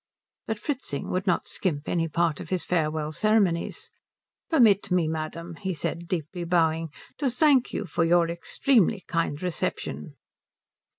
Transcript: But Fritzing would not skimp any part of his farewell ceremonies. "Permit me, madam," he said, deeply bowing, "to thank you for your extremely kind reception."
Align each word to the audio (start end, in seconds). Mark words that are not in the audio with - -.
But 0.47 0.57
Fritzing 0.57 1.11
would 1.11 1.27
not 1.27 1.47
skimp 1.47 1.87
any 1.87 2.07
part 2.07 2.39
of 2.39 2.49
his 2.49 2.65
farewell 2.65 3.11
ceremonies. 3.11 3.91
"Permit 4.49 4.89
me, 4.89 5.07
madam," 5.07 5.57
he 5.57 5.75
said, 5.75 6.07
deeply 6.07 6.43
bowing, 6.43 6.89
"to 7.19 7.29
thank 7.29 7.71
you 7.71 7.85
for 7.85 8.03
your 8.03 8.27
extremely 8.27 9.01
kind 9.07 9.39
reception." 9.43 10.15